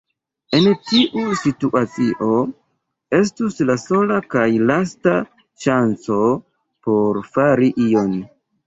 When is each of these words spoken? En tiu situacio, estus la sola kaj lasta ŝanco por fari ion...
En 0.59 0.69
tiu 0.91 1.35
situacio, 1.41 2.39
estus 3.19 3.61
la 3.71 3.77
sola 3.85 4.19
kaj 4.35 4.49
lasta 4.73 5.17
ŝanco 5.67 6.21
por 6.89 7.25
fari 7.33 7.75
ion... 7.89 8.23